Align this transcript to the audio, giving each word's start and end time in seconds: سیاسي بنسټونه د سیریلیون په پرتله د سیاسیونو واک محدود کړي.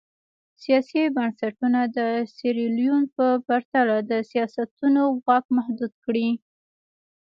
سیاسي 0.63 1.01
بنسټونه 1.15 1.79
د 1.97 1.99
سیریلیون 2.35 3.01
په 3.15 3.25
پرتله 3.47 3.95
د 4.09 4.11
سیاسیونو 4.29 5.03
واک 5.25 5.45
محدود 5.57 5.93
کړي. 6.05 6.29